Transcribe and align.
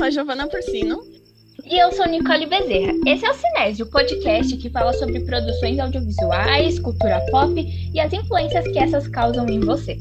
sou 0.00 0.06
a 0.06 0.10
Giovana 0.10 0.48
Porcino. 0.48 1.02
E 1.62 1.78
eu 1.78 1.92
sou 1.92 2.06
Nicole 2.06 2.46
Bezerra. 2.46 2.94
Esse 3.06 3.26
é 3.26 3.30
o 3.30 3.34
Cinésio, 3.34 3.84
o 3.84 3.90
podcast 3.90 4.56
que 4.56 4.70
fala 4.70 4.94
sobre 4.94 5.20
produções 5.20 5.78
audiovisuais, 5.78 6.78
cultura 6.78 7.20
pop 7.30 7.54
e 7.92 8.00
as 8.00 8.10
influências 8.10 8.66
que 8.68 8.78
essas 8.78 9.06
causam 9.06 9.46
em 9.46 9.60
você. 9.60 9.98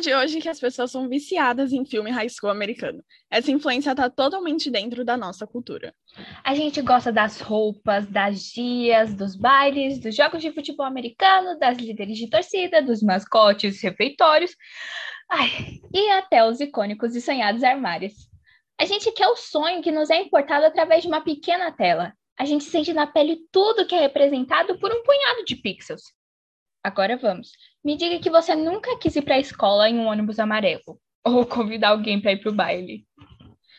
De 0.00 0.14
hoje 0.14 0.40
que 0.40 0.48
as 0.48 0.60
pessoas 0.60 0.90
são 0.90 1.08
viciadas 1.08 1.72
em 1.72 1.84
filme 1.84 2.10
high 2.10 2.28
school 2.28 2.50
americano. 2.50 3.02
Essa 3.30 3.50
influência 3.50 3.90
está 3.90 4.08
totalmente 4.08 4.70
dentro 4.70 5.04
da 5.04 5.16
nossa 5.16 5.46
cultura. 5.46 5.94
A 6.44 6.54
gente 6.54 6.80
gosta 6.82 7.12
das 7.12 7.40
roupas, 7.40 8.06
das 8.06 8.42
dias, 8.42 9.14
dos 9.14 9.36
bailes, 9.36 9.98
dos 9.98 10.14
jogos 10.14 10.42
de 10.42 10.52
futebol 10.52 10.86
americano, 10.86 11.58
das 11.58 11.78
líderes 11.78 12.18
de 12.18 12.28
torcida, 12.28 12.82
dos 12.82 13.02
mascotes, 13.02 13.80
refeitórios, 13.82 14.56
ai, 15.30 15.80
e 15.92 16.10
até 16.10 16.44
os 16.44 16.60
icônicos 16.60 17.14
e 17.14 17.20
sonhados 17.20 17.62
armários. 17.62 18.12
A 18.78 18.84
gente 18.84 19.12
quer 19.12 19.28
o 19.28 19.36
sonho 19.36 19.82
que 19.82 19.92
nos 19.92 20.10
é 20.10 20.20
importado 20.20 20.66
através 20.66 21.02
de 21.02 21.08
uma 21.08 21.22
pequena 21.22 21.70
tela. 21.70 22.12
A 22.38 22.44
gente 22.44 22.64
sente 22.64 22.92
na 22.92 23.06
pele 23.06 23.38
tudo 23.52 23.86
que 23.86 23.94
é 23.94 24.00
representado 24.00 24.78
por 24.78 24.90
um 24.90 25.02
punhado 25.02 25.44
de 25.44 25.56
pixels. 25.56 26.12
Agora 26.82 27.16
vamos. 27.16 27.52
Me 27.84 27.96
diga 27.96 28.18
que 28.18 28.30
você 28.30 28.54
nunca 28.56 28.98
quis 28.98 29.14
ir 29.14 29.22
para 29.22 29.36
a 29.36 29.40
escola 29.40 29.88
em 29.88 29.98
um 29.98 30.06
ônibus 30.06 30.38
amarelo 30.38 31.00
ou 31.24 31.46
convidar 31.46 31.90
alguém 31.90 32.20
para 32.20 32.32
ir 32.32 32.38
para 32.38 32.50
o 32.50 32.54
baile. 32.54 33.06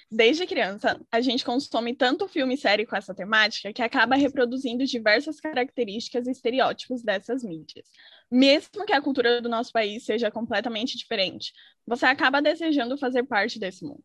Desde 0.10 0.46
criança, 0.46 1.02
a 1.12 1.20
gente 1.22 1.44
consome 1.44 1.96
tanto 1.96 2.28
filme 2.28 2.54
e 2.54 2.58
série 2.58 2.86
com 2.86 2.96
essa 2.96 3.16
temática 3.16 3.74
que 3.74 3.82
acaba 3.82 4.16
reproduzindo 4.16 4.86
diversas 4.86 5.40
características 5.40 6.28
e 6.28 6.32
estereótipos 6.32 7.02
dessas 7.02 7.44
mídias. 7.44 7.90
Mesmo 8.32 8.86
que 8.86 8.94
a 8.94 9.02
cultura 9.02 9.42
do 9.42 9.50
nosso 9.50 9.72
país 9.72 10.06
seja 10.06 10.30
completamente 10.30 10.96
diferente, 10.98 11.52
você 11.86 12.06
acaba 12.06 12.44
desejando 12.44 12.98
fazer 12.98 13.24
parte 13.24 13.60
desse 13.60 13.84
mundo. 13.84 14.04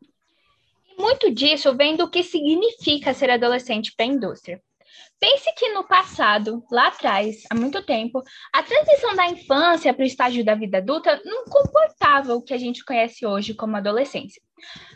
Muito 0.98 1.30
disso 1.30 1.76
vem 1.76 1.94
do 1.94 2.10
que 2.10 2.22
significa 2.22 3.12
ser 3.12 3.30
adolescente 3.30 3.92
para 3.94 4.06
a 4.06 4.08
indústria. 4.08 4.62
Pense 5.20 5.52
que 5.56 5.72
no 5.72 5.84
passado, 5.86 6.64
lá 6.70 6.88
atrás, 6.88 7.42
há 7.50 7.54
muito 7.54 7.82
tempo, 7.82 8.22
a 8.52 8.62
transição 8.62 9.14
da 9.16 9.26
infância 9.26 9.92
para 9.92 10.02
o 10.02 10.06
estágio 10.06 10.44
da 10.44 10.54
vida 10.54 10.78
adulta 10.78 11.20
não 11.24 11.44
comportava 11.44 12.34
o 12.34 12.42
que 12.42 12.54
a 12.54 12.58
gente 12.58 12.84
conhece 12.84 13.26
hoje 13.26 13.54
como 13.54 13.76
adolescência. 13.76 14.40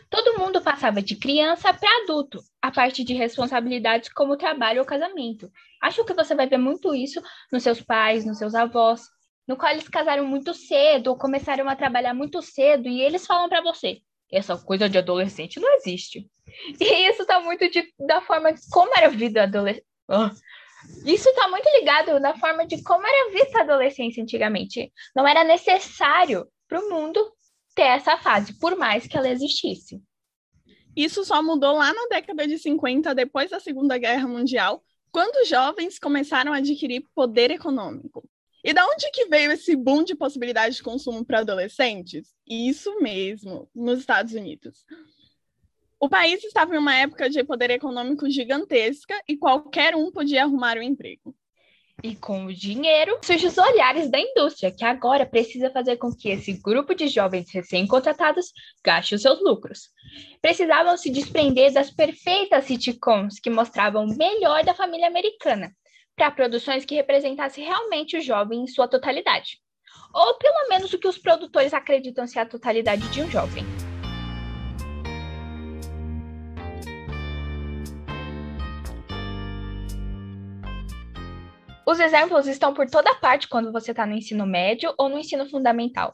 Todo 0.09 0.37
mundo 0.39 0.61
passava 0.61 1.01
de 1.01 1.15
criança 1.15 1.73
para 1.73 2.03
adulto, 2.03 2.39
a 2.61 2.71
partir 2.71 3.03
de 3.03 3.13
responsabilidades 3.13 4.09
como 4.13 4.37
trabalho 4.37 4.79
ou 4.79 4.85
casamento. 4.85 5.51
Acho 5.81 6.05
que 6.05 6.13
você 6.13 6.35
vai 6.35 6.47
ver 6.47 6.57
muito 6.57 6.93
isso 6.93 7.21
nos 7.51 7.63
seus 7.63 7.81
pais, 7.81 8.25
nos 8.25 8.37
seus 8.37 8.55
avós, 8.55 9.01
no 9.47 9.57
qual 9.57 9.71
eles 9.71 9.87
casaram 9.87 10.25
muito 10.25 10.53
cedo 10.53 11.07
ou 11.07 11.17
começaram 11.17 11.67
a 11.67 11.75
trabalhar 11.75 12.13
muito 12.13 12.41
cedo 12.41 12.87
e 12.87 13.01
eles 13.01 13.25
falam 13.25 13.49
para 13.49 13.61
você: 13.61 13.99
essa 14.31 14.57
coisa 14.57 14.87
de 14.87 14.97
adolescente 14.97 15.59
não 15.59 15.75
existe. 15.75 16.29
E 16.79 17.09
isso 17.09 17.23
está 17.23 17.39
muito 17.39 17.69
de, 17.69 17.93
da 17.99 18.21
forma 18.21 18.53
como 18.71 18.95
era 18.95 19.07
a 19.07 19.11
vida 19.11 19.43
adolescente 19.43 19.85
isso 21.05 21.29
está 21.29 21.47
muito 21.47 21.67
ligado 21.79 22.19
na 22.19 22.37
forma 22.37 22.65
de 22.65 22.81
como 22.83 23.05
era 23.05 23.31
vista 23.31 23.59
a 23.59 23.61
adolescência 23.61 24.21
antigamente. 24.21 24.91
Não 25.15 25.27
era 25.27 25.43
necessário 25.43 26.47
para 26.67 26.79
o 26.79 26.89
mundo 26.89 27.19
ter 27.75 27.83
essa 27.83 28.17
fase, 28.17 28.57
por 28.59 28.75
mais 28.75 29.07
que 29.07 29.17
ela 29.17 29.29
existisse. 29.29 30.01
Isso 30.95 31.25
só 31.25 31.41
mudou 31.41 31.77
lá 31.77 31.91
na 31.93 32.05
década 32.07 32.47
de 32.47 32.57
50, 32.57 33.15
depois 33.15 33.49
da 33.49 33.59
Segunda 33.59 33.97
Guerra 33.97 34.27
Mundial, 34.27 34.83
quando 35.11 35.47
jovens 35.47 35.97
começaram 35.97 36.53
a 36.53 36.57
adquirir 36.57 37.05
poder 37.15 37.51
econômico. 37.51 38.27
E 38.63 38.73
da 38.73 38.85
onde 38.85 39.09
que 39.11 39.25
veio 39.25 39.51
esse 39.51 39.75
boom 39.75 40.03
de 40.03 40.15
possibilidade 40.15 40.75
de 40.75 40.83
consumo 40.83 41.25
para 41.25 41.39
adolescentes? 41.39 42.33
Isso 42.47 42.97
mesmo, 43.01 43.69
nos 43.75 43.99
Estados 43.99 44.33
Unidos. 44.33 44.85
O 46.03 46.09
país 46.09 46.43
estava 46.43 46.75
em 46.75 46.77
uma 46.77 46.93
época 46.93 47.29
de 47.29 47.41
poder 47.45 47.69
econômico 47.69 48.29
gigantesca 48.29 49.17
e 49.25 49.37
qualquer 49.37 49.95
um 49.95 50.11
podia 50.11 50.43
arrumar 50.43 50.77
um 50.77 50.81
emprego. 50.81 51.33
E 52.03 52.13
com 52.13 52.43
o 52.43 52.53
dinheiro 52.53 53.17
surgem 53.23 53.47
os 53.47 53.57
olhares 53.57 54.11
da 54.11 54.19
indústria, 54.19 54.69
que 54.69 54.83
agora 54.83 55.25
precisa 55.25 55.71
fazer 55.71 55.95
com 55.95 56.13
que 56.13 56.27
esse 56.27 56.61
grupo 56.61 56.93
de 56.93 57.07
jovens 57.07 57.49
recém-contratados 57.49 58.51
gaste 58.83 59.15
os 59.15 59.21
seus 59.21 59.41
lucros. 59.41 59.91
Precisavam 60.41 60.97
se 60.97 61.09
desprender 61.09 61.71
das 61.71 61.89
perfeitas 61.89 62.65
sitcoms 62.65 63.39
que 63.39 63.49
mostravam 63.49 64.03
o 64.03 64.17
melhor 64.17 64.61
da 64.65 64.73
família 64.73 65.07
americana, 65.07 65.71
para 66.17 66.29
produções 66.31 66.83
que 66.83 66.95
representassem 66.95 67.63
realmente 67.63 68.17
o 68.17 68.21
jovem 68.21 68.63
em 68.63 68.67
sua 68.67 68.89
totalidade. 68.89 69.59
Ou 70.13 70.33
pelo 70.37 70.67
menos 70.67 70.91
o 70.91 70.99
que 70.99 71.07
os 71.07 71.17
produtores 71.17 71.73
acreditam 71.73 72.27
ser 72.27 72.39
a 72.39 72.45
totalidade 72.45 73.07
de 73.07 73.21
um 73.21 73.31
jovem. 73.31 73.63
Os 81.85 81.99
exemplos 81.99 82.47
estão 82.47 82.73
por 82.73 82.89
toda 82.89 83.13
parte 83.15 83.47
quando 83.47 83.71
você 83.71 83.91
está 83.91 84.05
no 84.05 84.15
ensino 84.15 84.45
médio 84.45 84.93
ou 84.97 85.09
no 85.09 85.17
ensino 85.17 85.49
fundamental. 85.49 86.11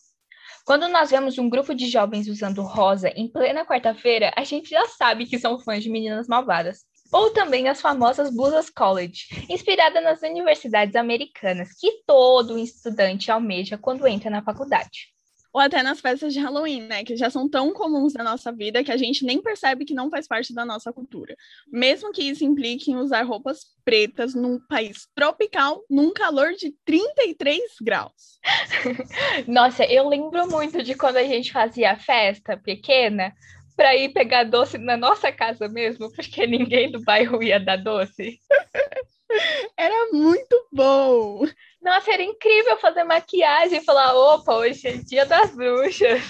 Quando 0.65 0.87
nós 0.87 1.11
vemos 1.11 1.37
um 1.37 1.47
grupo 1.47 1.75
de 1.75 1.87
jovens 1.87 2.27
usando 2.27 2.63
rosa 2.63 3.09
em 3.09 3.27
plena 3.31 3.65
quarta-feira, 3.65 4.31
a 4.35 4.43
gente 4.43 4.69
já 4.69 4.85
sabe 4.87 5.27
que 5.27 5.37
são 5.37 5.59
fãs 5.59 5.83
de 5.83 5.89
meninas 5.89 6.27
malvadas. 6.27 6.85
Ou 7.11 7.31
também 7.31 7.67
as 7.67 7.81
famosas 7.81 8.33
blusas 8.33 8.69
college, 8.69 9.25
inspirada 9.47 10.01
nas 10.01 10.21
universidades 10.21 10.95
americanas, 10.95 11.69
que 11.79 12.03
todo 12.05 12.57
estudante 12.57 13.31
almeja 13.31 13.77
quando 13.77 14.07
entra 14.07 14.29
na 14.29 14.43
faculdade 14.43 15.18
ou 15.53 15.59
até 15.59 15.81
nas 15.81 15.99
festas 15.99 16.33
de 16.33 16.39
Halloween, 16.39 16.81
né, 16.81 17.03
que 17.03 17.15
já 17.15 17.29
são 17.29 17.49
tão 17.49 17.73
comuns 17.73 18.13
na 18.13 18.23
nossa 18.23 18.51
vida 18.51 18.83
que 18.83 18.91
a 18.91 18.97
gente 18.97 19.25
nem 19.25 19.41
percebe 19.41 19.85
que 19.85 19.93
não 19.93 20.09
faz 20.09 20.27
parte 20.27 20.53
da 20.53 20.65
nossa 20.65 20.93
cultura. 20.93 21.35
Mesmo 21.71 22.11
que 22.11 22.23
isso 22.23 22.43
implique 22.43 22.91
em 22.91 22.95
usar 22.95 23.23
roupas 23.23 23.65
pretas 23.83 24.35
num 24.35 24.59
país 24.67 25.07
tropical, 25.15 25.83
num 25.89 26.13
calor 26.13 26.53
de 26.53 26.73
33 26.85 27.61
graus. 27.81 28.39
Nossa, 29.47 29.83
eu 29.85 30.07
lembro 30.07 30.47
muito 30.49 30.83
de 30.83 30.93
quando 30.93 31.17
a 31.17 31.23
gente 31.23 31.51
fazia 31.51 31.97
festa 31.97 32.55
pequena 32.55 33.33
para 33.75 33.95
ir 33.95 34.09
pegar 34.09 34.43
doce 34.43 34.77
na 34.77 34.97
nossa 34.97 35.31
casa 35.31 35.67
mesmo, 35.67 36.11
porque 36.11 36.45
ninguém 36.45 36.91
do 36.91 37.01
bairro 37.01 37.41
ia 37.41 37.59
dar 37.59 37.77
doce. 37.77 38.37
Era 39.77 40.11
muito 40.11 40.67
bom. 40.71 41.45
Nossa, 41.81 42.11
era 42.11 42.23
incrível 42.23 42.77
fazer 42.77 43.03
maquiagem 43.03 43.79
e 43.79 43.85
falar: 43.85 44.13
opa, 44.13 44.55
hoje 44.55 44.87
é 44.87 44.97
dia 44.97 45.25
das 45.25 45.55
bruxas. 45.55 46.21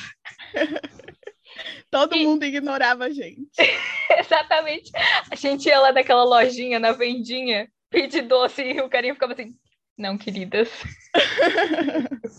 Todo 1.90 2.16
e... 2.16 2.24
mundo 2.24 2.46
ignorava 2.46 3.06
a 3.06 3.10
gente. 3.10 3.50
Exatamente. 4.18 4.92
A 5.32 5.36
gente 5.36 5.68
ia 5.68 5.80
lá 5.80 5.92
naquela 5.92 6.24
lojinha, 6.24 6.80
na 6.80 6.92
vendinha, 6.92 7.70
pedir 7.90 8.22
doce 8.22 8.62
e 8.62 8.80
o 8.82 8.90
carinha 8.90 9.14
ficava 9.14 9.34
assim: 9.34 9.56
não, 9.98 10.18
queridas. 10.18 10.70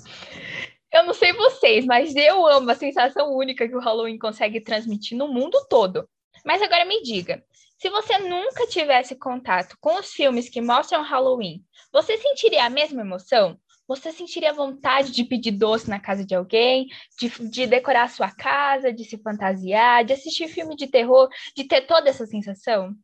eu 0.92 1.04
não 1.04 1.12
sei 1.12 1.32
vocês, 1.32 1.84
mas 1.84 2.14
eu 2.16 2.46
amo 2.46 2.70
a 2.70 2.74
sensação 2.74 3.34
única 3.34 3.68
que 3.68 3.76
o 3.76 3.80
Halloween 3.80 4.18
consegue 4.18 4.60
transmitir 4.60 5.18
no 5.18 5.28
mundo 5.28 5.58
todo. 5.68 6.08
Mas 6.44 6.62
agora 6.62 6.84
me 6.86 7.02
diga, 7.02 7.44
se 7.80 7.88
você 7.88 8.18
nunca 8.18 8.66
tivesse 8.66 9.16
contato 9.16 9.74
com 9.80 9.98
os 9.98 10.12
filmes 10.12 10.50
que 10.50 10.60
mostram 10.60 11.02
Halloween, 11.02 11.64
você 11.90 12.18
sentiria 12.18 12.66
a 12.66 12.70
mesma 12.70 13.00
emoção? 13.00 13.58
Você 13.88 14.12
sentiria 14.12 14.52
vontade 14.52 15.10
de 15.10 15.24
pedir 15.24 15.52
doce 15.52 15.88
na 15.88 15.98
casa 15.98 16.22
de 16.22 16.34
alguém, 16.34 16.88
de, 17.18 17.30
de 17.48 17.66
decorar 17.66 18.02
a 18.02 18.08
sua 18.08 18.30
casa, 18.30 18.92
de 18.92 19.02
se 19.04 19.16
fantasiar, 19.16 20.04
de 20.04 20.12
assistir 20.12 20.46
filme 20.48 20.76
de 20.76 20.88
terror, 20.88 21.30
de 21.56 21.64
ter 21.64 21.80
toda 21.86 22.10
essa 22.10 22.26
sensação? 22.26 22.94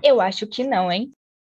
Eu 0.00 0.20
acho 0.20 0.46
que 0.46 0.62
não, 0.62 0.92
hein? 0.92 1.12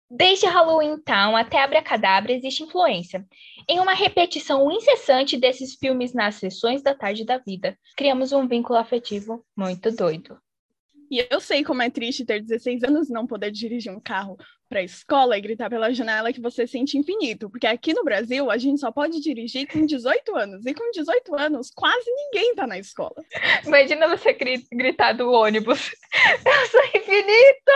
Desde 0.10 0.45
Halloween 0.45 0.98
Town 1.01 1.36
até 1.36 1.62
Abracadabra 1.62 2.31
existe 2.31 2.63
influência. 2.63 3.28
Em 3.68 3.81
uma 3.81 3.94
repetição 3.94 4.72
incessante 4.72 5.38
desses 5.38 5.75
filmes 5.75 6.13
nas 6.13 6.36
sessões 6.36 6.81
da 6.81 6.95
tarde 6.95 7.25
da 7.25 7.38
vida, 7.38 7.78
criamos 7.98 8.31
um 8.31 8.48
vínculo 8.48 8.80
afetivo 8.80 9.45
muito 9.57 9.92
doido. 9.92 10.40
E 11.12 11.28
eu 11.30 11.42
sei 11.42 11.62
como 11.62 11.81
é 11.81 11.90
triste 11.90 12.24
ter 12.24 12.42
16 12.42 12.86
anos 12.86 13.10
e 13.10 13.13
não 13.13 13.28
poder 13.28 13.52
dirigir 13.52 13.92
um 13.92 14.00
carro 14.00 14.38
para 14.69 14.80
a 14.80 14.84
escola 14.84 15.38
e 15.38 15.42
gritar 15.42 15.69
pela 15.69 15.94
janela 15.94 16.31
que 16.31 16.40
você 16.40 16.66
sente 16.66 16.98
infinito, 16.98 17.50
porque 17.50 17.68
aqui 17.68 17.94
no 17.94 18.06
Brasil 18.06 18.50
a 18.50 18.58
gente 18.58 18.80
só 18.80 18.90
pode 18.90 19.19
dirigir 19.19 19.68
com 19.68 19.86
18 19.86 20.34
anos, 20.34 20.66
e 20.66 20.74
com 20.74 20.90
18 20.92 21.36
anos 21.36 21.69
quase 21.75 22.10
ninguém 22.10 22.52
está 22.52 22.66
na 22.66 22.80
escola. 22.80 23.22
Imagina 23.66 24.08
você 24.08 24.31
gritar 24.72 25.12
do 25.12 25.30
ônibus, 25.30 25.92
eu 26.48 26.68
sou 26.68 26.81
infinito! 26.96 27.72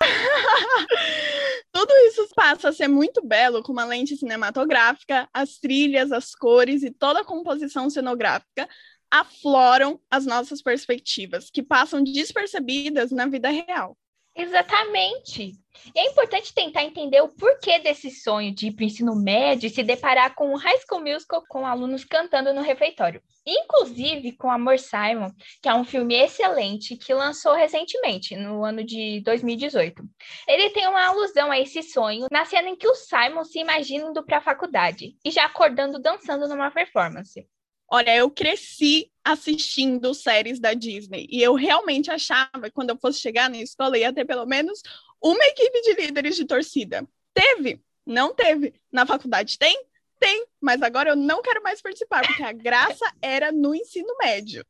Tudo 1.72 1.92
isso 2.08 2.28
passa 2.34 2.70
a 2.70 2.72
ser 2.72 2.88
muito 2.88 3.24
belo 3.24 3.62
com 3.62 3.70
uma 3.70 3.84
lente 3.84 4.16
cinematográfica, 4.16 5.28
as 5.32 5.58
trilhas, 5.58 6.10
as 6.10 6.34
cores 6.34 6.82
e 6.82 6.90
toda 6.90 7.20
a 7.20 7.24
composição 7.24 7.88
cenográfica, 7.88 8.68
afloram 9.10 10.00
as 10.10 10.24
nossas 10.24 10.62
perspectivas, 10.62 11.50
que 11.50 11.62
passam 11.62 12.02
despercebidas 12.02 13.10
na 13.10 13.26
vida 13.26 13.50
real. 13.50 13.96
Exatamente. 14.34 15.52
E 15.94 15.98
é 15.98 16.10
importante 16.10 16.54
tentar 16.54 16.84
entender 16.84 17.20
o 17.20 17.28
porquê 17.28 17.78
desse 17.78 18.10
sonho 18.10 18.54
de 18.54 18.68
ir 18.68 18.72
para 18.72 18.82
o 18.82 18.86
ensino 18.86 19.14
médio 19.14 19.66
e 19.66 19.70
se 19.70 19.82
deparar 19.82 20.34
com 20.34 20.52
o 20.52 20.56
High 20.56 20.78
School 20.86 21.02
Musical 21.02 21.42
com 21.48 21.66
alunos 21.66 22.04
cantando 22.04 22.52
no 22.52 22.60
refeitório. 22.60 23.22
Inclusive 23.46 24.32
com 24.36 24.50
Amor 24.50 24.78
Simon, 24.78 25.30
que 25.62 25.68
é 25.68 25.74
um 25.74 25.84
filme 25.84 26.14
excelente 26.14 26.96
que 26.96 27.12
lançou 27.12 27.54
recentemente, 27.54 28.36
no 28.36 28.64
ano 28.64 28.84
de 28.84 29.20
2018. 29.24 30.02
Ele 30.46 30.70
tem 30.70 30.86
uma 30.86 31.06
alusão 31.06 31.50
a 31.50 31.58
esse 31.58 31.82
sonho 31.82 32.26
na 32.30 32.44
cena 32.44 32.68
em 32.68 32.76
que 32.76 32.88
o 32.88 32.94
Simon 32.94 33.44
se 33.44 33.58
imagina 33.58 34.10
indo 34.10 34.24
para 34.24 34.38
a 34.38 34.42
faculdade 34.42 35.16
e 35.24 35.30
já 35.30 35.44
acordando 35.44 35.98
dançando 35.98 36.48
numa 36.48 36.70
performance. 36.70 37.46
Olha, 37.90 38.14
eu 38.14 38.30
cresci 38.30 39.10
assistindo 39.24 40.14
séries 40.14 40.60
da 40.60 40.74
Disney 40.74 41.26
e 41.28 41.42
eu 41.42 41.54
realmente 41.54 42.10
achava 42.10 42.62
que 42.62 42.70
quando 42.70 42.90
eu 42.90 42.98
fosse 42.98 43.20
chegar 43.20 43.50
na 43.50 43.58
escola 43.58 43.98
ia 43.98 44.12
ter 44.12 44.24
pelo 44.24 44.46
menos 44.46 44.80
uma 45.20 45.44
equipe 45.44 45.82
de 45.82 45.94
líderes 45.94 46.36
de 46.36 46.44
torcida. 46.44 47.06
Teve? 47.34 47.82
Não 48.06 48.34
teve. 48.34 48.74
Na 48.92 49.04
faculdade 49.04 49.58
tem? 49.58 49.86
Tem, 50.20 50.46
mas 50.60 50.82
agora 50.82 51.10
eu 51.10 51.16
não 51.16 51.40
quero 51.40 51.62
mais 51.62 51.80
participar, 51.80 52.26
porque 52.26 52.42
a 52.42 52.52
graça 52.52 53.10
era 53.22 53.50
no 53.50 53.74
ensino 53.74 54.14
médio. 54.20 54.64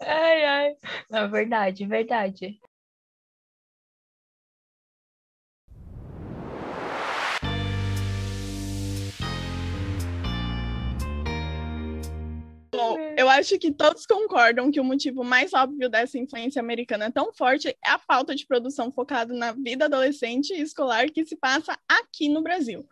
Ai, 0.00 0.44
ai. 0.44 0.76
Não, 1.08 1.30
verdade, 1.30 1.86
verdade. 1.86 2.60
Bom, 12.80 12.98
eu 13.16 13.28
acho 13.28 13.58
que 13.58 13.70
todos 13.70 14.06
concordam 14.06 14.70
que 14.70 14.80
o 14.80 14.84
motivo 14.84 15.22
mais 15.22 15.52
óbvio 15.52 15.88
dessa 15.88 16.18
influência 16.18 16.60
americana 16.60 17.10
tão 17.10 17.32
forte 17.32 17.68
é 17.68 17.76
a 17.90 17.98
falta 17.98 18.34
de 18.34 18.46
produção 18.46 18.90
focada 18.90 19.34
na 19.34 19.52
vida 19.52 19.84
adolescente 19.84 20.52
e 20.52 20.60
escolar 20.60 21.10
que 21.10 21.24
se 21.24 21.36
passa 21.36 21.78
aqui 21.88 22.28
no 22.28 22.42
Brasil. 22.42 22.88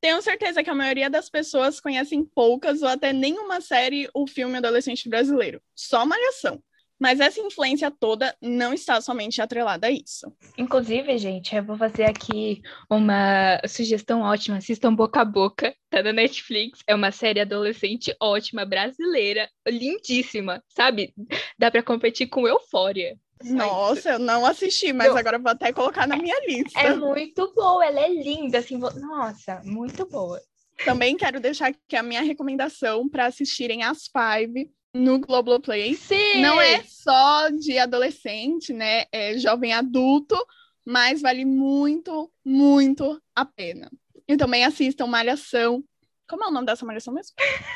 Tenho 0.00 0.20
certeza 0.20 0.62
que 0.62 0.70
a 0.70 0.74
maioria 0.74 1.08
das 1.08 1.30
pessoas 1.30 1.80
conhecem 1.80 2.24
poucas 2.24 2.82
ou 2.82 2.88
até 2.88 3.12
nenhuma 3.12 3.60
série 3.60 4.08
ou 4.12 4.26
filme 4.26 4.58
adolescente 4.58 5.08
brasileiro, 5.08 5.62
só 5.74 6.04
Malhação. 6.04 6.62
Mas 7.02 7.18
essa 7.18 7.40
influência 7.40 7.90
toda 7.90 8.32
não 8.40 8.72
está 8.72 9.00
somente 9.00 9.42
atrelada 9.42 9.88
a 9.88 9.90
isso. 9.90 10.32
Inclusive, 10.56 11.18
gente, 11.18 11.52
eu 11.52 11.64
vou 11.64 11.76
fazer 11.76 12.04
aqui 12.04 12.62
uma 12.88 13.60
sugestão 13.66 14.20
ótima. 14.20 14.58
Assistam 14.58 14.94
Boca 14.94 15.22
a 15.22 15.24
Boca, 15.24 15.74
tá 15.90 16.00
na 16.00 16.12
Netflix. 16.12 16.78
É 16.86 16.94
uma 16.94 17.10
série 17.10 17.40
adolescente 17.40 18.14
ótima, 18.20 18.64
brasileira, 18.64 19.50
lindíssima, 19.66 20.62
sabe? 20.68 21.12
Dá 21.58 21.72
para 21.72 21.82
competir 21.82 22.28
com 22.28 22.46
Eufória. 22.46 23.18
Nossa, 23.42 24.10
eu 24.10 24.18
não 24.20 24.46
assisti, 24.46 24.92
mas 24.92 25.08
eu... 25.08 25.16
agora 25.16 25.40
vou 25.40 25.50
até 25.50 25.72
colocar 25.72 26.06
na 26.06 26.16
minha 26.16 26.38
lista. 26.46 26.78
É 26.78 26.94
muito 26.94 27.52
boa, 27.52 27.84
ela 27.84 27.98
é 27.98 28.10
linda, 28.10 28.58
assim, 28.58 28.78
nossa, 28.78 29.60
muito 29.64 30.06
boa. 30.06 30.40
Também 30.84 31.16
quero 31.16 31.40
deixar 31.40 31.70
aqui 31.70 31.96
a 31.96 32.02
minha 32.02 32.22
recomendação 32.22 33.08
para 33.08 33.26
assistirem 33.26 33.82
as 33.82 34.06
Five, 34.06 34.70
no 34.94 35.18
Globoplay. 35.18 35.94
Sim! 35.94 36.40
Não 36.40 36.60
é 36.60 36.82
só 36.84 37.48
de 37.48 37.78
adolescente, 37.78 38.72
né? 38.72 39.04
É 39.10 39.38
jovem 39.38 39.72
adulto, 39.72 40.36
mas 40.84 41.22
vale 41.22 41.44
muito, 41.44 42.30
muito 42.44 43.20
a 43.34 43.44
pena. 43.44 43.90
E 44.28 44.36
também 44.36 44.64
assistam 44.64 45.06
Malhação. 45.06 45.82
Como 46.28 46.44
é 46.44 46.48
o 46.48 46.50
nome 46.50 46.66
dessa 46.66 46.84
Malhação 46.84 47.12
mesmo? 47.12 47.34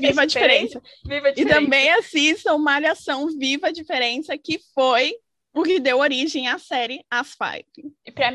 Viva, 0.00 0.22
a 0.22 0.26
diferença. 0.26 0.82
Viva 1.04 1.28
a 1.28 1.30
diferença. 1.30 1.40
E 1.40 1.60
também 1.60 1.90
assistam 1.90 2.58
Malhação 2.58 3.26
Viva 3.38 3.68
a 3.68 3.72
Diferença, 3.72 4.36
que 4.36 4.58
foi 4.74 5.14
o 5.54 5.62
que 5.62 5.78
deu 5.78 5.98
origem 5.98 6.48
à 6.48 6.58
série 6.58 7.04
As 7.10 7.34
Five. 7.34 7.66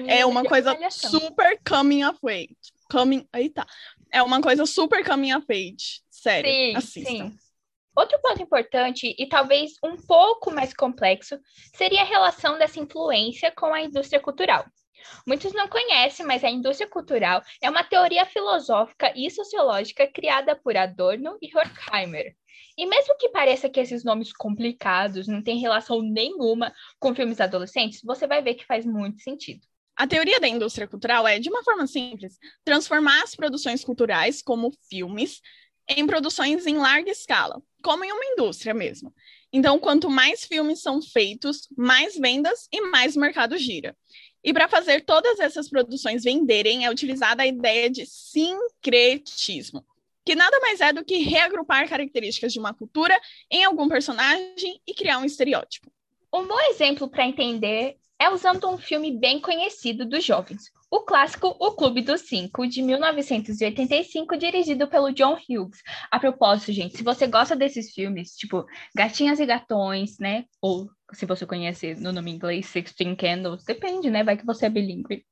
é 0.07 0.25
uma 0.25 0.43
coisa 0.43 0.73
malhação. 0.73 1.09
super 1.09 1.59
coming 1.67 2.03
of 2.03 2.19
age. 2.25 2.55
Coming, 2.89 3.27
eita. 3.35 3.65
É 4.11 4.21
uma 4.21 4.41
coisa 4.41 4.65
super 4.65 5.03
coming 5.03 5.33
of 5.33 5.45
age. 5.49 6.01
Sério, 6.09 6.49
sim, 6.49 6.75
assista. 6.75 7.11
Sim. 7.11 7.37
Outro 7.97 8.19
ponto 8.21 8.43
importante, 8.43 9.15
e 9.17 9.27
talvez 9.27 9.71
um 9.83 9.97
pouco 9.97 10.51
mais 10.51 10.71
complexo, 10.71 11.39
seria 11.75 12.01
a 12.01 12.05
relação 12.05 12.55
dessa 12.55 12.79
influência 12.79 13.51
com 13.51 13.73
a 13.73 13.81
indústria 13.81 14.19
cultural. 14.19 14.63
Muitos 15.25 15.51
não 15.51 15.67
conhecem, 15.67 16.23
mas 16.23 16.43
a 16.43 16.49
indústria 16.49 16.87
cultural 16.87 17.41
é 17.59 17.67
uma 17.67 17.83
teoria 17.83 18.23
filosófica 18.23 19.11
e 19.15 19.31
sociológica 19.31 20.05
criada 20.05 20.55
por 20.55 20.77
Adorno 20.77 21.39
e 21.41 21.49
Horkheimer. 21.57 22.35
E 22.77 22.85
mesmo 22.85 23.17
que 23.17 23.29
pareça 23.29 23.67
que 23.67 23.79
esses 23.79 24.03
nomes 24.03 24.31
complicados 24.31 25.27
não 25.27 25.41
têm 25.41 25.57
relação 25.57 25.99
nenhuma 25.99 26.71
com 26.99 27.15
filmes 27.15 27.41
adolescentes, 27.41 28.01
você 28.03 28.27
vai 28.27 28.43
ver 28.43 28.53
que 28.53 28.65
faz 28.65 28.85
muito 28.85 29.23
sentido. 29.23 29.61
A 29.95 30.05
teoria 30.05 30.39
da 30.39 30.47
indústria 30.47 30.87
cultural 30.87 31.27
é, 31.27 31.39
de 31.39 31.49
uma 31.49 31.63
forma 31.63 31.87
simples, 31.87 32.37
transformar 32.63 33.23
as 33.23 33.35
produções 33.35 33.83
culturais, 33.83 34.43
como 34.43 34.71
filmes, 34.87 35.41
em 35.87 36.05
produções 36.05 36.65
em 36.65 36.77
larga 36.77 37.11
escala, 37.11 37.61
como 37.81 38.03
em 38.03 38.11
uma 38.11 38.25
indústria 38.25 38.73
mesmo. 38.73 39.13
Então, 39.51 39.79
quanto 39.79 40.09
mais 40.09 40.43
filmes 40.43 40.81
são 40.81 41.01
feitos, 41.01 41.67
mais 41.77 42.15
vendas 42.17 42.67
e 42.71 42.81
mais 42.81 43.15
mercado 43.15 43.57
gira. 43.57 43.95
E 44.43 44.53
para 44.53 44.67
fazer 44.67 45.05
todas 45.05 45.39
essas 45.39 45.69
produções 45.69 46.23
venderem, 46.23 46.85
é 46.85 46.91
utilizada 46.91 47.43
a 47.43 47.47
ideia 47.47 47.89
de 47.89 48.05
sincretismo, 48.05 49.85
que 50.25 50.35
nada 50.35 50.59
mais 50.59 50.81
é 50.81 50.91
do 50.91 51.03
que 51.03 51.17
reagrupar 51.17 51.87
características 51.87 52.53
de 52.53 52.59
uma 52.59 52.73
cultura 52.73 53.17
em 53.49 53.63
algum 53.63 53.87
personagem 53.87 54.81
e 54.85 54.93
criar 54.93 55.19
um 55.19 55.25
estereótipo. 55.25 55.91
Um 56.33 56.45
bom 56.45 56.59
exemplo 56.69 57.09
para 57.09 57.25
entender 57.25 57.97
é 58.19 58.29
usando 58.29 58.67
um 58.69 58.77
filme 58.77 59.11
bem 59.11 59.39
conhecido 59.39 60.05
dos 60.05 60.23
jovens, 60.23 60.71
o 60.89 61.01
clássico 61.01 61.55
O 61.59 61.71
Clube 61.71 62.01
dos 62.01 62.21
Cinco, 62.21 62.65
de 62.65 62.81
1985, 62.81 64.37
dirigido 64.37 64.87
pelo 64.87 65.11
John 65.11 65.33
Hughes. 65.33 65.81
A 66.09 66.19
propósito, 66.19 66.71
gente, 66.71 66.97
se 66.97 67.03
você 67.03 67.27
gosta 67.27 67.55
desses 67.55 67.93
filmes, 67.93 68.35
tipo 68.35 68.65
Gatinhas 68.95 69.39
e 69.39 69.45
Gatões, 69.45 70.17
né? 70.17 70.45
Ou 70.61 70.89
se 71.13 71.25
você 71.25 71.45
conhece 71.45 71.95
no 71.95 72.11
nome 72.11 72.31
inglês 72.31 72.67
Sixteen 72.67 73.15
Candles, 73.15 73.63
depende, 73.65 74.09
né? 74.09 74.23
Vai 74.23 74.37
que 74.37 74.45
você 74.45 74.67
é 74.67 74.69
bilíngue. 74.69 75.25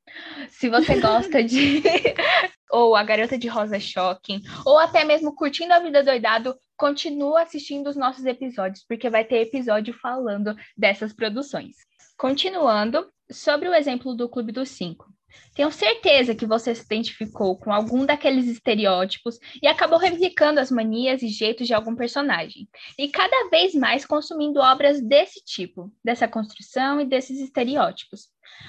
Se 0.50 0.70
você 0.70 1.00
gosta 1.00 1.44
de. 1.44 1.82
ou 2.70 2.96
A 2.96 3.04
Garota 3.04 3.38
de 3.38 3.48
Rosa 3.48 3.80
Shocking, 3.80 4.42
ou 4.66 4.78
até 4.78 5.06
mesmo 5.06 5.34
Curtindo 5.34 5.74
a 5.74 5.80
Vida 5.80 6.04
Doidado, 6.04 6.58
continua 6.76 7.44
assistindo 7.44 7.88
os 7.90 7.96
nossos 7.96 8.26
episódios, 8.26 8.84
porque 8.86 9.10
vai 9.10 9.24
ter 9.24 9.42
episódio 9.42 9.94
falando 9.94 10.54
dessas 10.76 11.14
produções. 11.14 11.76
Continuando, 12.18 13.10
sobre 13.32 13.70
o 13.70 13.74
exemplo 13.74 14.14
do 14.14 14.28
Clube 14.28 14.52
dos 14.52 14.70
Cinco. 14.70 15.15
Tenho 15.54 15.72
certeza 15.72 16.36
que 16.36 16.46
você 16.46 16.76
se 16.76 16.84
identificou 16.84 17.58
com 17.58 17.72
algum 17.72 18.06
daqueles 18.06 18.46
estereótipos 18.48 19.40
e 19.62 19.68
acabou 19.68 19.98
replicando 19.98 20.60
as 20.60 20.70
manias 20.70 21.24
e 21.24 21.30
jeitos 21.30 21.66
de 21.66 21.74
algum 21.74 21.96
personagem. 21.96 22.68
E 23.00 23.08
cada 23.08 23.50
vez 23.50 23.74
mais 23.74 24.06
consumindo 24.06 24.60
obras 24.60 25.02
desse 25.02 25.44
tipo, 25.44 25.92
dessa 26.04 26.28
construção 26.28 27.00
e 27.00 27.06
desses 27.06 27.40
estereótipos. 27.40 28.28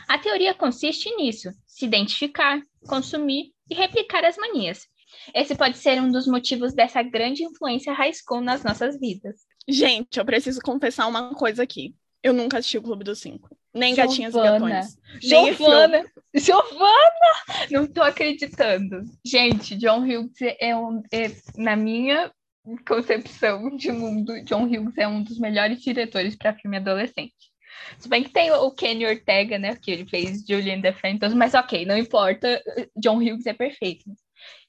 A 0.09 0.19
teoria 0.19 0.55
consiste 0.55 1.15
nisso: 1.17 1.51
se 1.67 1.85
identificar, 1.85 2.61
consumir 2.87 3.53
e 3.69 3.75
replicar 3.75 4.25
as 4.25 4.37
manias. 4.37 4.87
Esse 5.35 5.55
pode 5.55 5.79
ser 5.79 6.01
um 6.01 6.11
dos 6.11 6.27
motivos 6.27 6.73
dessa 6.73 7.03
grande 7.03 7.43
influência 7.43 7.93
high 7.93 8.13
school 8.13 8.41
nas 8.41 8.63
nossas 8.63 8.99
vidas. 8.99 9.41
Gente, 9.69 10.19
eu 10.19 10.25
preciso 10.25 10.61
confessar 10.61 11.07
uma 11.07 11.35
coisa 11.35 11.63
aqui. 11.63 11.95
Eu 12.23 12.33
nunca 12.33 12.59
assisti 12.59 12.79
o 12.79 12.83
Clube 12.83 13.05
dos 13.05 13.21
Cinco. 13.21 13.49
Nem 13.77 13.95
Giovana. 13.95 14.09
Gatinhas 14.09 14.35
e 14.35 14.39
Gatões. 14.39 14.99
Giovana! 15.21 16.05
Giovana! 16.35 17.69
Não 17.71 17.87
tô 17.87 18.03
acreditando. 18.03 19.03
Gente, 19.25 19.77
John 19.77 20.01
Hughes 20.01 20.37
é, 20.59 20.75
um, 20.75 21.03
é, 21.13 21.31
na 21.57 21.77
minha 21.77 22.33
concepção 22.89 23.77
de 23.77 23.93
mundo, 23.93 24.43
John 24.45 24.65
Hughes 24.65 24.97
é 24.99 25.07
um 25.07 25.23
dos 25.23 25.39
melhores 25.39 25.81
diretores 25.81 26.35
para 26.35 26.55
filme 26.55 26.79
adolescente. 26.79 27.35
Se 27.99 28.09
bem 28.09 28.25
que 28.25 28.31
tem 28.31 28.51
o 28.51 28.71
Kenny 28.71 29.07
Ortega, 29.07 29.59
né, 29.59 29.77
que 29.77 29.91
ele 29.91 30.07
fez 30.07 30.45
Julian 30.47 30.81
the 30.81 30.93
Phantom, 30.93 31.35
mas 31.37 31.55
ok, 31.55 31.85
não 31.85 31.97
importa, 31.97 32.61
John 32.97 33.19
Hughes 33.19 33.47
é 33.47 33.53
perfeito. 33.53 34.05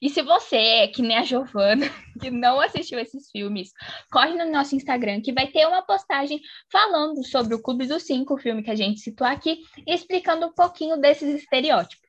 E 0.00 0.08
se 0.08 0.22
você 0.22 0.56
é 0.56 0.88
que 0.88 1.02
nem 1.02 1.16
a 1.16 1.22
Giovana, 1.22 1.86
que 2.20 2.30
não 2.30 2.60
assistiu 2.60 2.98
esses 2.98 3.30
filmes, 3.30 3.72
corre 4.10 4.34
no 4.34 4.50
nosso 4.50 4.74
Instagram 4.74 5.20
que 5.20 5.32
vai 5.32 5.46
ter 5.46 5.66
uma 5.66 5.82
postagem 5.82 6.40
falando 6.70 7.24
sobre 7.24 7.54
o 7.54 7.62
Clube 7.62 7.86
dos 7.86 8.04
Cinco, 8.04 8.34
o 8.34 8.38
filme 8.38 8.62
que 8.62 8.70
a 8.70 8.76
gente 8.76 9.00
citou 9.00 9.26
aqui, 9.26 9.60
e 9.86 9.94
explicando 9.94 10.46
um 10.46 10.52
pouquinho 10.52 10.96
desses 10.96 11.42
estereótipos. 11.42 12.08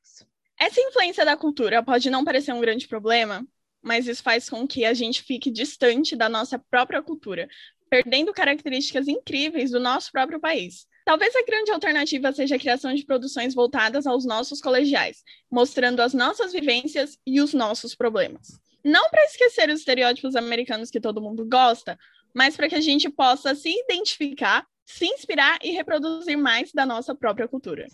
Essa 0.58 0.80
influência 0.80 1.24
da 1.24 1.36
cultura 1.36 1.82
pode 1.82 2.10
não 2.10 2.24
parecer 2.24 2.52
um 2.52 2.60
grande 2.60 2.86
problema, 2.86 3.46
mas 3.82 4.06
isso 4.06 4.22
faz 4.22 4.48
com 4.48 4.66
que 4.66 4.84
a 4.84 4.92
gente 4.92 5.22
fique 5.22 5.50
distante 5.50 6.14
da 6.14 6.28
nossa 6.28 6.58
própria 6.58 7.02
cultura, 7.02 7.48
perdendo 7.88 8.32
características 8.32 9.08
incríveis 9.08 9.70
do 9.70 9.80
nosso 9.80 10.12
próprio 10.12 10.38
país. 10.38 10.86
Talvez 11.10 11.34
a 11.34 11.44
grande 11.44 11.72
alternativa 11.72 12.30
seja 12.30 12.54
a 12.54 12.58
criação 12.58 12.94
de 12.94 13.04
produções 13.04 13.52
voltadas 13.52 14.06
aos 14.06 14.24
nossos 14.24 14.60
colegiais, 14.60 15.24
mostrando 15.50 15.98
as 15.98 16.14
nossas 16.14 16.52
vivências 16.52 17.18
e 17.26 17.40
os 17.40 17.52
nossos 17.52 17.96
problemas. 17.96 18.60
Não 18.84 19.10
para 19.10 19.24
esquecer 19.24 19.68
os 19.70 19.80
estereótipos 19.80 20.36
americanos 20.36 20.88
que 20.88 21.00
todo 21.00 21.20
mundo 21.20 21.44
gosta, 21.44 21.98
mas 22.32 22.56
para 22.56 22.68
que 22.68 22.76
a 22.76 22.80
gente 22.80 23.10
possa 23.10 23.56
se 23.56 23.70
identificar, 23.70 24.64
se 24.84 25.04
inspirar 25.04 25.58
e 25.64 25.72
reproduzir 25.72 26.38
mais 26.38 26.70
da 26.72 26.86
nossa 26.86 27.12
própria 27.12 27.48
cultura. 27.48 27.88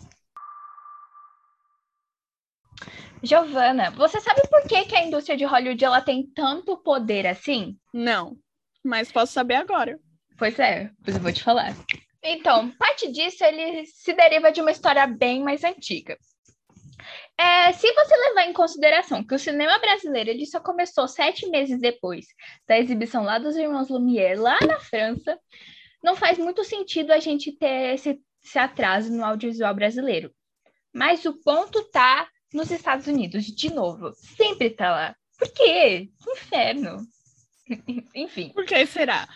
Giovana, 3.23 3.89
você 3.89 4.21
sabe 4.21 4.43
por 4.47 4.61
que, 4.67 4.85
que 4.85 4.95
a 4.95 5.03
indústria 5.03 5.35
de 5.35 5.43
Hollywood 5.43 5.83
ela 5.83 6.01
tem 6.01 6.23
tanto 6.35 6.77
poder 6.77 7.25
assim? 7.25 7.79
Não, 7.91 8.37
mas 8.85 9.11
posso 9.11 9.33
saber 9.33 9.55
agora. 9.55 9.99
Pois 10.37 10.59
é, 10.59 10.91
pois 11.03 11.15
eu 11.15 11.23
vou 11.23 11.33
te 11.33 11.43
falar. 11.43 11.73
Então, 12.29 12.69
parte 12.71 13.09
disso 13.09 13.41
ele 13.45 13.85
se 13.85 14.13
deriva 14.13 14.51
de 14.51 14.59
uma 14.59 14.71
história 14.71 15.07
bem 15.07 15.41
mais 15.41 15.63
antiga. 15.63 16.17
É, 17.37 17.71
se 17.71 17.89
você 17.93 18.17
levar 18.17 18.49
em 18.49 18.53
consideração 18.53 19.23
que 19.23 19.33
o 19.33 19.39
cinema 19.39 19.79
brasileiro 19.79 20.31
ele 20.31 20.45
só 20.45 20.59
começou 20.59 21.07
sete 21.07 21.47
meses 21.47 21.79
depois 21.79 22.25
da 22.67 22.77
exibição 22.77 23.23
lá 23.23 23.37
dos 23.37 23.55
Irmãos 23.55 23.87
Lumière, 23.87 24.39
lá 24.39 24.59
na 24.67 24.77
França, 24.77 25.39
não 26.03 26.17
faz 26.17 26.37
muito 26.37 26.65
sentido 26.65 27.11
a 27.11 27.19
gente 27.19 27.53
ter 27.53 27.93
esse, 27.93 28.19
esse 28.43 28.59
atraso 28.59 29.09
no 29.13 29.23
audiovisual 29.23 29.73
brasileiro. 29.73 30.29
Mas 30.93 31.23
o 31.23 31.33
ponto 31.41 31.81
tá 31.91 32.27
nos 32.53 32.71
Estados 32.71 33.07
Unidos, 33.07 33.45
de 33.45 33.73
novo. 33.73 34.11
Sempre 34.15 34.71
tá 34.71 34.91
lá. 34.91 35.15
Por 35.37 35.47
quê? 35.53 36.09
Inferno. 36.29 37.07
Enfim. 38.13 38.49
Por 38.49 38.65
que 38.65 38.85
será? 38.85 39.29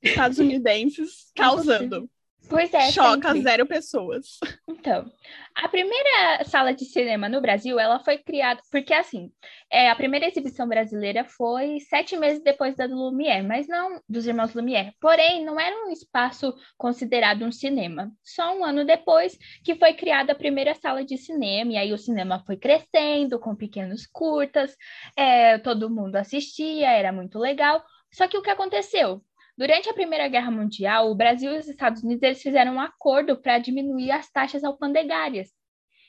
Estadunidenses 0.00 1.30
causando. 1.34 2.08
Pois 2.48 2.72
é. 2.72 2.90
Choca 2.90 3.28
sempre. 3.28 3.42
zero 3.42 3.66
pessoas. 3.66 4.38
Então, 4.68 5.10
a 5.54 5.68
primeira 5.68 6.44
sala 6.44 6.72
de 6.72 6.84
cinema 6.84 7.28
no 7.28 7.40
Brasil, 7.40 7.78
ela 7.78 7.98
foi 7.98 8.16
criada, 8.18 8.60
porque 8.70 8.94
assim, 8.94 9.30
é, 9.70 9.90
a 9.90 9.96
primeira 9.96 10.26
exibição 10.26 10.66
brasileira 10.68 11.24
foi 11.24 11.80
sete 11.80 12.16
meses 12.16 12.42
depois 12.42 12.74
da 12.76 12.86
do 12.86 12.94
Lumière, 12.94 13.46
mas 13.46 13.66
não 13.68 14.00
dos 14.08 14.26
irmãos 14.26 14.54
Lumière. 14.54 14.92
Porém, 15.00 15.44
não 15.44 15.58
era 15.58 15.76
um 15.84 15.90
espaço 15.90 16.54
considerado 16.76 17.44
um 17.44 17.52
cinema. 17.52 18.10
Só 18.22 18.56
um 18.56 18.64
ano 18.64 18.84
depois 18.84 19.36
que 19.64 19.74
foi 19.74 19.92
criada 19.94 20.32
a 20.32 20.36
primeira 20.36 20.74
sala 20.74 21.04
de 21.04 21.18
cinema, 21.18 21.72
e 21.72 21.76
aí 21.76 21.92
o 21.92 21.98
cinema 21.98 22.42
foi 22.46 22.56
crescendo 22.56 23.38
com 23.38 23.54
pequenos 23.54 24.06
curtas, 24.06 24.74
é, 25.16 25.58
todo 25.58 25.90
mundo 25.90 26.16
assistia, 26.16 26.90
era 26.90 27.12
muito 27.12 27.38
legal. 27.38 27.84
Só 28.10 28.26
que 28.26 28.38
o 28.38 28.42
que 28.42 28.50
aconteceu? 28.50 29.22
Durante 29.58 29.90
a 29.90 29.92
Primeira 29.92 30.28
Guerra 30.28 30.52
Mundial, 30.52 31.10
o 31.10 31.16
Brasil 31.16 31.52
e 31.52 31.58
os 31.58 31.66
Estados 31.66 32.04
Unidos 32.04 32.22
eles 32.22 32.40
fizeram 32.40 32.74
um 32.74 32.80
acordo 32.80 33.36
para 33.36 33.58
diminuir 33.58 34.12
as 34.12 34.30
taxas 34.30 34.62
alfandegárias. 34.62 35.50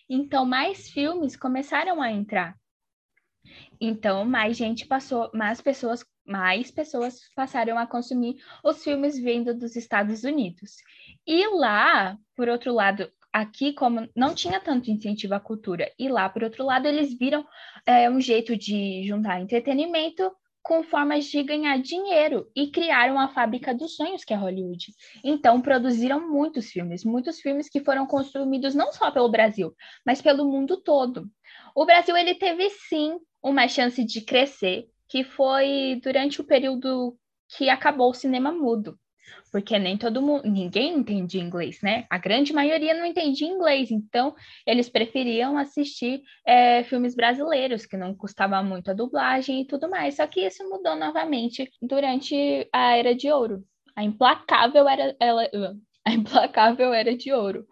Então, 0.07 0.45
mais 0.45 0.87
filmes 0.87 1.35
começaram 1.35 1.99
a 1.99 2.11
entrar. 2.11 2.55
Então, 3.81 4.23
mais 4.23 4.55
gente 4.55 4.85
passou, 4.85 5.31
mais 5.33 5.59
pessoas, 5.61 6.05
mais 6.23 6.69
pessoas 6.69 7.21
passaram 7.35 7.79
a 7.79 7.87
consumir 7.87 8.35
os 8.63 8.83
filmes 8.83 9.17
vindo 9.17 9.57
dos 9.57 9.75
Estados 9.75 10.23
Unidos. 10.23 10.75
E 11.25 11.47
lá, 11.47 12.15
por 12.35 12.49
outro 12.49 12.71
lado, 12.71 13.11
aqui, 13.33 13.73
como 13.73 14.07
não 14.15 14.35
tinha 14.35 14.59
tanto 14.59 14.91
incentivo 14.91 15.33
à 15.33 15.39
cultura, 15.39 15.91
e 15.97 16.07
lá, 16.07 16.29
por 16.29 16.43
outro 16.43 16.63
lado, 16.63 16.87
eles 16.87 17.17
viram 17.17 17.43
é, 17.83 18.07
um 18.11 18.21
jeito 18.21 18.55
de 18.55 19.07
juntar 19.07 19.41
entretenimento 19.41 20.31
com 20.61 20.83
formas 20.83 21.25
de 21.25 21.41
ganhar 21.43 21.77
dinheiro 21.81 22.49
e 22.55 22.67
criaram 22.69 23.19
a 23.19 23.27
fábrica 23.27 23.73
dos 23.73 23.95
sonhos 23.95 24.23
que 24.23 24.33
é 24.33 24.37
Hollywood. 24.37 24.93
Então 25.23 25.61
produziram 25.61 26.29
muitos 26.29 26.69
filmes, 26.69 27.03
muitos 27.03 27.39
filmes 27.39 27.69
que 27.69 27.83
foram 27.83 28.05
consumidos 28.05 28.75
não 28.75 28.91
só 28.91 29.11
pelo 29.11 29.29
Brasil, 29.29 29.73
mas 30.05 30.21
pelo 30.21 30.45
mundo 30.45 30.77
todo. 30.77 31.29
O 31.75 31.85
Brasil 31.85 32.15
ele 32.15 32.35
teve 32.35 32.69
sim 32.69 33.17
uma 33.41 33.67
chance 33.67 34.03
de 34.03 34.21
crescer, 34.21 34.87
que 35.07 35.23
foi 35.23 35.99
durante 36.03 36.41
o 36.41 36.43
período 36.43 37.17
que 37.57 37.69
acabou 37.69 38.11
o 38.11 38.13
cinema 38.13 38.51
mudo 38.51 38.97
porque 39.51 39.77
nem 39.79 39.97
todo 39.97 40.21
mundo, 40.21 40.43
ninguém 40.47 40.97
entendia 40.97 41.41
inglês, 41.41 41.81
né? 41.81 42.05
A 42.09 42.17
grande 42.17 42.53
maioria 42.53 42.93
não 42.93 43.05
entendia 43.05 43.47
inglês, 43.47 43.91
então 43.91 44.35
eles 44.65 44.89
preferiam 44.89 45.57
assistir 45.57 46.21
é, 46.45 46.83
filmes 46.83 47.15
brasileiros, 47.15 47.85
que 47.85 47.97
não 47.97 48.13
custava 48.13 48.61
muito 48.63 48.91
a 48.91 48.93
dublagem 48.93 49.61
e 49.61 49.65
tudo 49.65 49.89
mais. 49.89 50.15
Só 50.15 50.27
que 50.27 50.45
isso 50.45 50.67
mudou 50.69 50.95
novamente 50.95 51.69
durante 51.81 52.67
a 52.73 52.95
Era 52.97 53.15
de 53.15 53.31
Ouro. 53.31 53.63
A 53.95 54.03
implacável 54.03 54.87
era 54.87 55.15
ela, 55.19 55.49
a 56.05 56.11
implacável 56.13 56.93
era 56.93 57.15
de 57.15 57.33
ouro, 57.33 57.67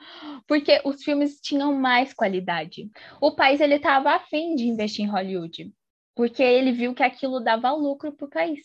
porque 0.47 0.81
os 0.83 1.03
filmes 1.03 1.39
tinham 1.39 1.73
mais 1.73 2.13
qualidade. 2.13 2.89
O 3.21 3.35
país 3.35 3.61
ele 3.61 3.75
estava 3.75 4.11
afim 4.11 4.55
de 4.55 4.67
investir 4.67 5.05
em 5.05 5.09
Hollywood, 5.09 5.71
porque 6.15 6.43
ele 6.43 6.71
viu 6.71 6.93
que 6.93 7.03
aquilo 7.03 7.39
dava 7.39 7.71
lucro 7.71 8.11
para 8.11 8.25
o 8.25 8.29
país 8.29 8.59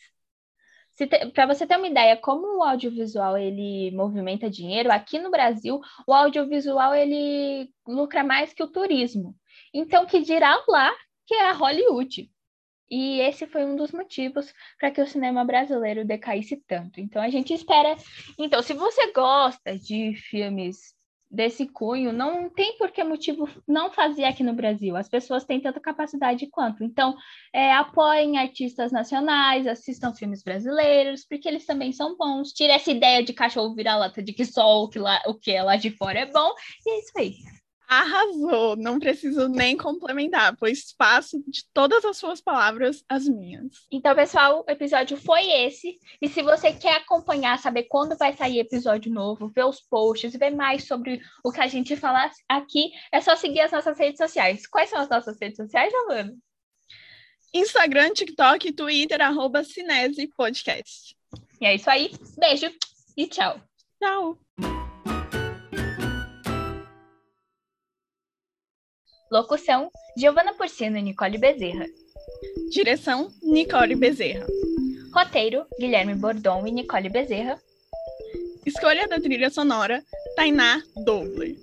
para 1.32 1.46
você 1.46 1.66
ter 1.66 1.76
uma 1.76 1.88
ideia, 1.88 2.16
como 2.16 2.58
o 2.58 2.62
audiovisual 2.62 3.37
ele 3.37 3.90
movimenta 3.92 4.50
dinheiro, 4.50 4.92
aqui 4.92 5.18
no 5.18 5.30
Brasil, 5.30 5.80
o 6.06 6.12
audiovisual 6.12 6.94
ele 6.94 7.70
lucra 7.87 8.22
mais 8.22 8.52
que 8.52 8.62
o 8.62 8.68
turismo. 8.68 9.34
Então, 9.72 10.06
que 10.06 10.20
dirá 10.20 10.62
lá 10.68 10.92
que 11.26 11.34
é 11.34 11.49
a 11.49 11.52
Hollywood. 11.52 12.30
E 12.90 13.20
esse 13.20 13.46
foi 13.46 13.64
um 13.64 13.75
dos 13.75 13.90
motivos 13.90 14.52
para 14.78 14.90
que 14.90 15.00
o 15.00 15.06
cinema 15.06 15.44
brasileiro 15.44 16.04
decaísse 16.04 16.62
tanto. 16.66 17.00
Então, 17.00 17.22
a 17.22 17.30
gente 17.30 17.54
espera. 17.54 17.96
Então, 18.38 18.62
se 18.62 18.75
você 18.75 19.11
gosta 19.12 19.78
de 19.78 20.14
filmes 20.14 20.94
desse 21.32 21.66
cunho, 21.66 22.12
não 22.12 22.50
tem 22.50 22.76
por 22.76 22.90
que 22.90 23.02
motivo 23.02 23.48
não 23.66 23.90
fazer 23.90 24.24
aqui 24.24 24.42
no 24.42 24.52
Brasil. 24.52 24.94
As 24.96 25.08
pessoas 25.08 25.44
têm 25.44 25.60
tanta 25.60 25.80
capacidade 25.80 26.46
quanto. 26.48 26.84
Então, 26.84 27.16
é, 27.52 27.72
apoiem 27.72 28.36
artistas 28.36 28.92
nacionais, 28.92 29.66
assistam 29.66 30.14
filmes 30.14 30.42
brasileiros, 30.42 31.24
porque 31.24 31.48
eles 31.48 31.64
também 31.64 31.90
são 31.90 32.16
bons. 32.16 32.52
Tire 32.52 32.72
essa 32.72 32.90
ideia 32.90 33.24
de 33.24 33.32
cachorro 33.32 33.74
vira-lata 33.74 34.22
de 34.22 34.32
que 34.34 34.44
só 34.44 34.82
o 34.82 34.88
que, 34.88 34.98
lá, 34.98 35.22
o 35.26 35.34
que 35.34 35.50
é 35.50 35.62
lá 35.62 35.76
de 35.76 35.90
fora 35.90 36.20
é 36.20 36.26
bom. 36.26 36.52
E 36.84 36.90
é 36.90 36.98
isso 36.98 37.12
aí. 37.16 37.62
Arrasou, 37.92 38.75
não 38.75 38.99
preciso 38.99 39.49
nem 39.49 39.76
complementar, 39.76 40.56
pois 40.56 40.94
faço 40.96 41.38
de 41.46 41.62
todas 41.75 42.02
as 42.06 42.16
suas 42.16 42.40
palavras 42.40 43.04
as 43.06 43.28
minhas. 43.28 43.66
Então, 43.90 44.14
pessoal, 44.14 44.64
o 44.66 44.70
episódio 44.70 45.14
foi 45.18 45.46
esse. 45.50 45.99
E 46.20 46.26
se 46.26 46.40
você 46.40 46.72
quer 46.72 46.96
acompanhar, 46.96 47.58
saber 47.58 47.82
quando 47.82 48.16
vai 48.16 48.32
sair 48.34 48.61
episódio 48.61 49.12
novo, 49.12 49.49
ver 49.49 49.66
os 49.66 49.78
posts, 49.82 50.34
ver 50.34 50.54
mais 50.54 50.84
sobre 50.84 51.20
o 51.44 51.52
que 51.52 51.61
a 51.61 51.66
gente 51.66 51.94
fala 51.94 52.30
aqui, 52.49 52.92
é 53.12 53.20
só 53.20 53.37
seguir 53.37 53.61
as 53.61 53.72
nossas 53.72 53.99
redes 53.99 54.16
sociais. 54.16 54.66
Quais 54.66 54.88
são 54.88 54.99
as 54.99 55.11
nossas 55.11 55.37
redes 55.38 55.58
sociais, 55.58 55.92
Giovana? 55.92 56.34
Instagram, 57.52 58.14
TikTok, 58.14 58.72
Twitter, 58.72 59.20
arroba 59.20 59.62
Cinese 59.62 60.28
Podcast. 60.28 61.14
E 61.61 61.66
é 61.66 61.75
isso 61.75 61.90
aí. 61.90 62.11
Beijo 62.38 62.72
e 63.18 63.26
tchau. 63.26 63.61
Tchau. 64.02 64.81
Locução: 69.32 69.88
Giovana 70.14 70.52
Porcino 70.52 70.98
e 70.98 71.02
Nicole 71.02 71.38
Bezerra. 71.38 71.86
Direção: 72.70 73.30
Nicole 73.42 73.96
Bezerra. 73.96 74.46
Roteiro: 75.10 75.64
Guilherme 75.80 76.14
Bordon 76.14 76.66
e 76.66 76.70
Nicole 76.70 77.08
Bezerra. 77.08 77.58
Escolha 78.66 79.08
da 79.08 79.18
trilha 79.18 79.48
sonora: 79.48 80.02
Tainá 80.36 80.82
Dobler. 81.06 81.56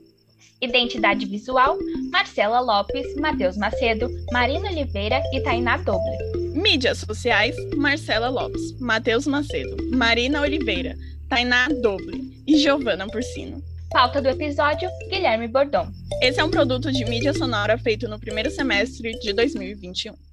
Identidade 0.59 1.27
visual: 1.27 1.77
Marcela 2.11 2.59
Lopes, 2.59 3.15
Matheus 3.17 3.55
Macedo, 3.55 4.09
Marina 4.31 4.71
Oliveira 4.71 5.21
e 5.31 5.39
Tainá 5.41 5.77
Dobler. 5.77 6.17
Mídias 6.55 6.97
sociais: 6.97 7.55
Marcela 7.77 8.29
Lopes, 8.29 8.79
Matheus 8.79 9.27
Macedo, 9.27 9.77
Marina 9.95 10.41
Oliveira, 10.41 10.95
Tainá 11.29 11.67
Doble 11.83 12.19
e 12.47 12.57
Giovana 12.57 13.05
Porcino. 13.05 13.68
Pauta 13.91 14.21
do 14.21 14.29
episódio: 14.29 14.87
Guilherme 15.09 15.47
Bordon. 15.47 15.87
Esse 16.21 16.39
é 16.39 16.43
um 16.43 16.51
produto 16.51 16.91
de 16.91 17.03
mídia 17.05 17.33
sonora 17.33 17.77
feito 17.77 18.07
no 18.07 18.19
primeiro 18.19 18.51
semestre 18.51 19.17
de 19.19 19.33
2021. 19.33 20.28